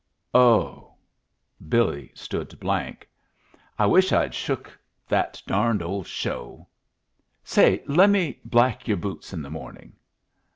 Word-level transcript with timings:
"O 0.33 0.95
h!" 1.61 1.69
Billy 1.69 2.09
stood 2.15 2.59
blank. 2.59 3.07
"I 3.77 3.85
wish 3.85 4.11
I'd 4.11 4.33
shook 4.33 4.75
the 5.07 5.39
darned 5.45 5.83
old 5.83 6.07
show. 6.07 6.67
Say, 7.43 7.83
lemme 7.85 8.33
black 8.43 8.87
your 8.87 8.97
boots 8.97 9.31
in 9.31 9.43
the 9.43 9.51
morning?" 9.51 9.93